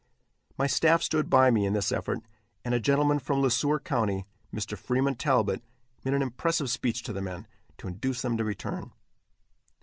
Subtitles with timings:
[0.57, 2.21] My staff stood by me in this effort,
[2.65, 4.75] and a gentleman from Le Sueur county, Mr.
[4.75, 5.61] Freeman Talbott,
[6.03, 7.45] made an impressive speech to the men,
[7.77, 8.93] to induce them to return.